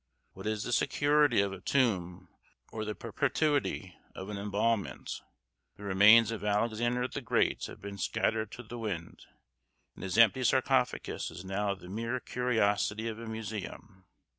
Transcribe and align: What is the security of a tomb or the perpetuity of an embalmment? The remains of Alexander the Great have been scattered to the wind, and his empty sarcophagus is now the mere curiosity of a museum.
What 0.33 0.47
is 0.47 0.63
the 0.63 0.73
security 0.73 1.41
of 1.41 1.53
a 1.53 1.61
tomb 1.61 2.29
or 2.71 2.85
the 2.85 2.95
perpetuity 2.95 3.95
of 4.15 4.29
an 4.29 4.37
embalmment? 4.39 5.21
The 5.75 5.83
remains 5.83 6.31
of 6.31 6.43
Alexander 6.43 7.07
the 7.07 7.21
Great 7.21 7.67
have 7.67 7.79
been 7.83 7.99
scattered 7.99 8.51
to 8.53 8.63
the 8.63 8.79
wind, 8.79 9.27
and 9.93 10.03
his 10.03 10.17
empty 10.17 10.43
sarcophagus 10.43 11.29
is 11.29 11.45
now 11.45 11.75
the 11.75 11.87
mere 11.87 12.19
curiosity 12.19 13.07
of 13.09 13.19
a 13.19 13.27
museum. 13.27 14.07